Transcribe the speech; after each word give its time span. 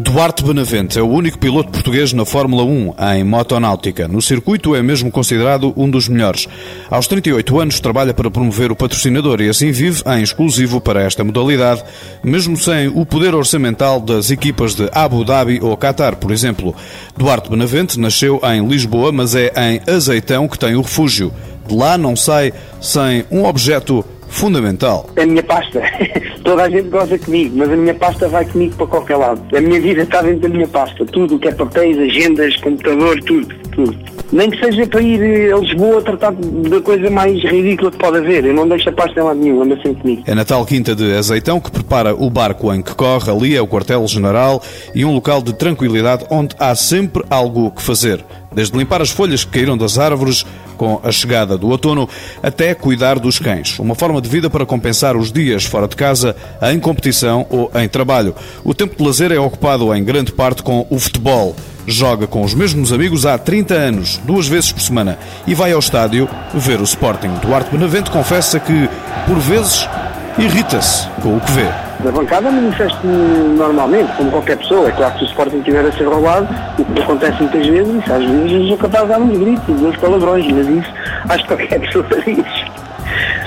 Duarte 0.00 0.44
Benavente 0.44 0.96
é 0.96 1.02
o 1.02 1.08
único 1.08 1.40
piloto 1.40 1.72
português 1.72 2.12
na 2.12 2.24
Fórmula 2.24 2.62
1 2.62 2.94
em 3.16 3.24
motonáutica. 3.24 4.06
No 4.06 4.22
circuito 4.22 4.76
é 4.76 4.80
mesmo 4.80 5.10
considerado 5.10 5.74
um 5.76 5.90
dos 5.90 6.06
melhores. 6.06 6.46
Aos 6.88 7.08
38 7.08 7.58
anos 7.58 7.80
trabalha 7.80 8.14
para 8.14 8.30
promover 8.30 8.70
o 8.70 8.76
patrocinador 8.76 9.40
e 9.40 9.48
assim 9.48 9.72
vive 9.72 10.04
em 10.06 10.22
exclusivo 10.22 10.80
para 10.80 11.02
esta 11.02 11.24
modalidade, 11.24 11.82
mesmo 12.22 12.56
sem 12.56 12.86
o 12.86 13.04
poder 13.04 13.34
orçamental 13.34 14.00
das 14.00 14.30
equipas 14.30 14.76
de 14.76 14.88
Abu 14.92 15.24
Dhabi 15.24 15.58
ou 15.60 15.76
Qatar, 15.76 16.14
por 16.14 16.30
exemplo. 16.30 16.76
Duarte 17.16 17.50
Benavente 17.50 17.98
nasceu 17.98 18.40
em 18.44 18.64
Lisboa, 18.68 19.10
mas 19.10 19.34
é 19.34 19.52
em 19.56 19.80
Azeitão 19.92 20.46
que 20.46 20.60
tem 20.60 20.76
o 20.76 20.82
refúgio. 20.82 21.32
De 21.66 21.74
lá 21.74 21.98
não 21.98 22.14
sai 22.14 22.52
sem 22.80 23.24
um 23.32 23.44
objeto 23.44 24.04
fundamental. 24.28 25.08
A 25.16 25.26
minha 25.26 25.42
pasta. 25.42 25.82
Toda 26.44 26.64
a 26.64 26.70
gente 26.70 26.88
goza 26.88 27.18
comigo, 27.18 27.56
mas 27.56 27.70
a 27.70 27.76
minha 27.76 27.94
pasta 27.94 28.28
vai 28.28 28.44
comigo 28.44 28.74
para 28.76 28.86
qualquer 28.86 29.16
lado. 29.16 29.42
A 29.56 29.60
minha 29.60 29.80
vida 29.80 30.02
está 30.02 30.22
dentro 30.22 30.40
da 30.40 30.48
minha 30.48 30.68
pasta. 30.68 31.04
Tudo 31.06 31.36
o 31.36 31.38
que 31.38 31.48
é 31.48 31.52
papéis, 31.52 31.98
agendas, 31.98 32.56
computador, 32.56 33.20
tudo, 33.22 33.54
tudo. 33.72 33.96
Nem 34.30 34.50
que 34.50 34.58
seja 34.58 34.86
para 34.86 35.00
ir 35.00 35.52
a 35.52 35.56
Lisboa 35.56 36.02
tratar 36.02 36.32
da 36.32 36.80
coisa 36.82 37.08
mais 37.10 37.42
ridícula 37.42 37.90
que 37.90 37.96
pode 37.96 38.18
haver. 38.18 38.44
Eu 38.44 38.54
não 38.54 38.68
deixo 38.68 38.88
a 38.90 38.92
pasta 38.92 39.18
em 39.18 39.22
lado 39.22 39.40
nenhum, 39.40 39.62
anda 39.62 39.76
sempre 39.76 40.02
comigo. 40.02 40.22
É 40.26 40.34
Natal 40.34 40.64
Quinta 40.66 40.94
de 40.94 41.14
Azeitão 41.14 41.58
que 41.58 41.70
prepara 41.70 42.14
o 42.14 42.28
barco 42.28 42.72
em 42.72 42.82
que 42.82 42.94
corre. 42.94 43.30
Ali 43.30 43.56
é 43.56 43.60
o 43.60 43.66
quartel-general 43.66 44.62
e 44.94 45.04
um 45.04 45.14
local 45.14 45.40
de 45.40 45.54
tranquilidade 45.54 46.26
onde 46.30 46.54
há 46.58 46.74
sempre 46.74 47.24
algo 47.30 47.70
que 47.70 47.82
fazer 47.82 48.22
desde 48.52 48.76
limpar 48.76 49.00
as 49.00 49.10
folhas 49.10 49.44
que 49.44 49.52
caíram 49.52 49.76
das 49.76 49.98
árvores 49.98 50.44
com 50.78 50.98
a 51.02 51.12
chegada 51.12 51.58
do 51.58 51.68
outono, 51.68 52.08
até 52.42 52.74
cuidar 52.74 53.18
dos 53.18 53.38
cães. 53.38 53.78
Uma 53.78 53.94
forma 53.94 54.22
de 54.22 54.28
vida 54.28 54.48
para 54.48 54.64
compensar 54.64 55.16
os 55.16 55.30
dias 55.30 55.64
fora 55.64 55.86
de 55.86 55.96
casa, 55.96 56.34
em 56.62 56.80
competição 56.80 57.44
ou 57.50 57.70
em 57.74 57.88
trabalho. 57.88 58.34
O 58.64 58.72
tempo 58.72 58.96
de 58.96 59.02
lazer 59.02 59.32
é 59.32 59.38
ocupado 59.38 59.94
em 59.94 60.02
grande 60.02 60.32
parte 60.32 60.62
com 60.62 60.86
o 60.88 60.98
futebol. 60.98 61.54
Joga 61.86 62.26
com 62.26 62.42
os 62.42 62.54
mesmos 62.54 62.92
amigos 62.92 63.26
há 63.26 63.36
30 63.36 63.74
anos, 63.74 64.20
duas 64.24 64.46
vezes 64.46 64.70
por 64.70 64.80
semana, 64.80 65.18
e 65.46 65.54
vai 65.54 65.72
ao 65.72 65.78
estádio 65.78 66.28
ver 66.54 66.80
o 66.80 66.84
Sporting. 66.84 67.32
Duarte 67.42 67.70
Benavente 67.70 68.10
confessa 68.10 68.60
que, 68.60 68.88
por 69.26 69.38
vezes, 69.38 69.88
irrita-se 70.38 71.08
com 71.22 71.36
o 71.36 71.40
que 71.40 71.52
vê. 71.52 71.87
Da 72.04 72.12
bancada 72.12 72.48
manifesto-me 72.50 73.56
normalmente, 73.56 74.12
como 74.16 74.30
qualquer 74.30 74.56
pessoa. 74.58 74.88
É 74.88 74.92
claro 74.92 75.12
que 75.14 75.18
se 75.18 75.24
o 75.24 75.28
Sporting 75.28 75.58
estiver 75.58 75.84
a 75.84 75.92
ser 75.92 76.04
roubado, 76.04 76.48
o 76.78 76.84
que 76.84 77.02
acontece 77.02 77.42
muitas 77.42 77.66
vezes, 77.66 78.10
às 78.10 78.24
vezes 78.24 78.52
eu 78.52 78.68
sou 78.68 78.76
capaz 78.76 79.02
de 79.04 79.10
dar 79.10 79.20
uns 79.20 79.36
gritos, 79.36 79.82
uns 79.82 79.96
palavrões, 79.96 80.46
mas 80.52 80.68
isso 80.68 80.92
acho 81.28 81.42
que 81.42 81.48
qualquer 81.48 81.80
pessoa 81.86 82.06
diz. 82.24 82.44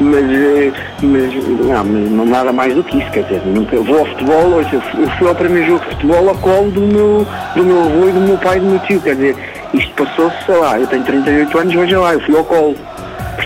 Mas, 0.00 0.24
eh, 0.30 0.72
mas, 1.02 1.34
não, 1.66 1.84
não 1.84 2.24
nada 2.24 2.52
mais 2.52 2.74
do 2.74 2.82
que 2.84 2.98
isso, 2.98 3.10
quer 3.10 3.24
dizer, 3.24 3.42
eu 3.72 3.84
vou 3.84 3.98
ao 3.98 4.06
futebol, 4.06 4.62
eu 4.62 5.10
fui 5.18 5.28
ao 5.28 5.34
primeiro 5.34 5.66
jogo 5.66 5.84
de 5.84 5.90
futebol 5.90 6.28
ao 6.28 6.36
colo 6.36 6.70
do 6.70 6.80
meu, 6.80 7.26
do 7.54 7.64
meu 7.64 7.80
avô 7.80 8.08
e 8.08 8.12
do 8.12 8.20
meu 8.20 8.38
pai 8.38 8.58
e 8.58 8.60
do 8.60 8.66
meu 8.66 8.78
tio, 8.80 9.00
quer 9.00 9.16
dizer, 9.16 9.36
isto 9.74 9.92
passou-se, 9.94 10.36
sei 10.46 10.56
lá, 10.56 10.78
eu 10.78 10.86
tenho 10.86 11.02
38 11.02 11.58
anos, 11.58 11.74
veja 11.74 11.98
lá, 11.98 12.14
eu 12.14 12.20
fui 12.20 12.36
ao 12.36 12.44
colo. 12.44 12.76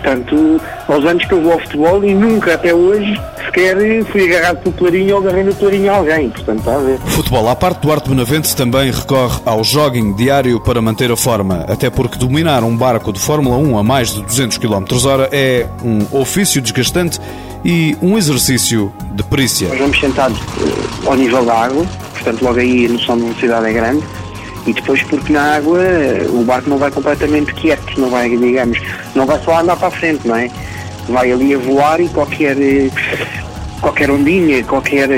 Portanto, 0.02 0.60
aos 0.88 1.04
anos 1.04 1.24
que 1.24 1.32
eu 1.32 1.40
vou 1.40 1.52
ao 1.52 1.60
futebol 1.60 2.04
e 2.04 2.12
nunca 2.12 2.54
até 2.54 2.74
hoje 2.74 3.14
sequer 3.46 3.76
fui 4.06 4.24
agarrado 4.24 4.58
pelo 4.58 4.74
clarinho 4.74 5.14
ou 5.14 5.22
agarrei 5.22 5.44
no 5.44 5.54
clarinho 5.54 5.92
a 5.92 5.96
alguém. 5.96 6.28
Portanto, 6.30 6.58
está 6.58 6.74
a 6.74 6.78
ver. 6.78 6.98
Futebol 6.98 7.48
à 7.48 7.54
parte, 7.54 7.80
Duarte 7.80 8.08
Benavente 8.08 8.56
também 8.56 8.90
recorre 8.90 9.40
ao 9.46 9.62
jogging 9.62 10.14
diário 10.14 10.58
para 10.60 10.82
manter 10.82 11.12
a 11.12 11.16
forma, 11.16 11.64
até 11.68 11.88
porque 11.88 12.18
dominar 12.18 12.64
um 12.64 12.76
barco 12.76 13.12
de 13.12 13.20
Fórmula 13.20 13.56
1 13.56 13.78
a 13.78 13.82
mais 13.84 14.12
de 14.12 14.22
200 14.22 14.58
km 14.58 14.84
hora 15.06 15.28
é 15.30 15.66
um 15.84 16.20
ofício 16.20 16.60
desgastante 16.60 17.20
e 17.64 17.96
um 18.02 18.18
exercício 18.18 18.92
de 19.12 19.22
perícia. 19.22 19.68
Nós 19.68 19.78
vamos 19.78 20.00
sentados 20.00 20.38
eh, 20.38 21.06
ao 21.06 21.14
nível 21.14 21.44
da 21.44 21.54
água, 21.54 21.86
portanto 22.12 22.42
logo 22.42 22.58
aí 22.58 22.86
a 22.86 22.88
noção 22.88 23.16
de 23.16 23.22
velocidade 23.22 23.66
é 23.66 23.72
grande 23.72 24.02
e 24.66 24.72
depois 24.72 25.02
porque 25.02 25.32
na 25.32 25.56
água 25.56 25.80
o 26.30 26.44
barco 26.44 26.70
não 26.70 26.78
vai 26.78 26.90
completamente 26.90 27.52
quieto, 27.54 28.00
não 28.00 28.10
vai, 28.10 28.28
digamos, 28.28 28.78
não 29.14 29.26
vai 29.26 29.40
só 29.42 29.58
andar 29.58 29.76
para 29.76 29.88
a 29.88 29.90
frente, 29.90 30.26
não 30.26 30.36
é? 30.36 30.50
Vai 31.08 31.32
ali 31.32 31.54
a 31.54 31.58
voar 31.58 32.00
e 32.00 32.08
qualquer 32.08 32.56
qualquer 33.80 34.10
ondinha, 34.10 34.62
qualquer 34.62 35.08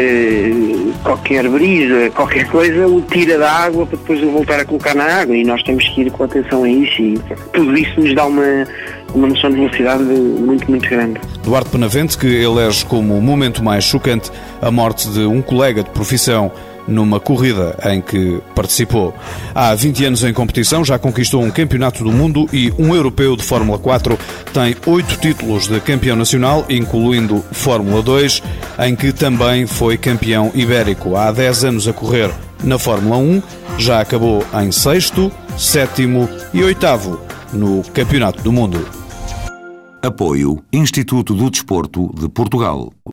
qualquer 1.02 1.48
brisa, 1.48 2.10
qualquer 2.10 2.48
coisa 2.48 2.86
o 2.88 3.02
tira 3.02 3.38
da 3.38 3.52
água 3.52 3.86
para 3.86 3.98
depois 3.98 4.22
o 4.22 4.30
voltar 4.30 4.58
a 4.60 4.64
colocar 4.64 4.94
na 4.94 5.04
água 5.04 5.36
e 5.36 5.44
nós 5.44 5.62
temos 5.62 5.86
que 5.88 6.00
ir 6.00 6.10
com 6.10 6.24
atenção 6.24 6.64
a 6.64 6.68
isso 6.68 7.02
e 7.02 7.20
tudo 7.52 7.76
isso 7.76 8.00
nos 8.00 8.14
dá 8.14 8.24
uma 8.24 8.66
uma 9.14 9.28
noção 9.28 9.48
de 9.50 9.56
velocidade 9.56 10.02
muito, 10.02 10.68
muito 10.68 10.88
grande. 10.88 11.20
Duarte 11.44 11.70
Penavente, 11.70 12.18
que 12.18 12.26
elege 12.26 12.84
como 12.84 13.16
o 13.16 13.22
momento 13.22 13.62
mais 13.62 13.84
chocante 13.84 14.30
a 14.60 14.70
morte 14.70 15.08
de 15.08 15.20
um 15.20 15.40
colega 15.40 15.84
de 15.84 15.90
profissão 15.90 16.50
numa 16.86 17.20
corrida 17.20 17.76
em 17.84 18.00
que 18.00 18.40
participou. 18.54 19.14
Há 19.54 19.74
20 19.74 20.04
anos 20.04 20.24
em 20.24 20.32
competição, 20.32 20.84
já 20.84 20.98
conquistou 20.98 21.42
um 21.42 21.50
campeonato 21.50 22.04
do 22.04 22.12
mundo 22.12 22.48
e 22.52 22.72
um 22.78 22.94
europeu 22.94 23.36
de 23.36 23.42
Fórmula 23.42 23.78
4. 23.78 24.18
Tem 24.52 24.76
oito 24.86 25.16
títulos 25.18 25.66
de 25.66 25.80
campeão 25.80 26.16
nacional, 26.16 26.64
incluindo 26.68 27.44
Fórmula 27.52 28.02
2, 28.02 28.42
em 28.86 28.94
que 28.94 29.12
também 29.12 29.66
foi 29.66 29.96
campeão 29.96 30.50
ibérico. 30.54 31.16
Há 31.16 31.32
10 31.32 31.64
anos 31.64 31.88
a 31.88 31.92
correr 31.92 32.30
na 32.62 32.78
Fórmula 32.78 33.16
1, 33.18 33.42
já 33.78 34.00
acabou 34.00 34.44
em 34.62 34.72
sexto, 34.72 35.30
sétimo 35.58 36.28
e 36.52 36.62
oitavo 36.62 37.20
no 37.52 37.82
Campeonato 37.92 38.42
do 38.42 38.52
Mundo. 38.52 38.86
Apoio 40.02 40.62
Instituto 40.72 41.34
do 41.34 41.50
Desporto 41.50 42.10
de 42.14 42.28
Portugal. 42.28 42.94